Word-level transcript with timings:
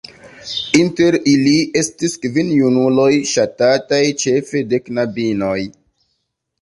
Inter 0.77 1.17
ili 1.31 1.51
estis 1.81 2.15
kvin 2.25 2.49
junuloj 2.61 3.11
ŝatataj 3.35 4.03
ĉefe 4.25 4.67
de 4.73 4.81
knabinoj. 4.89 5.59